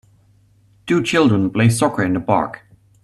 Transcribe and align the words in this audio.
Two 0.87 1.03
children 1.03 1.51
play 1.51 1.69
soccer 1.69 2.01
in 2.01 2.13
the 2.15 2.19
park. 2.19 2.63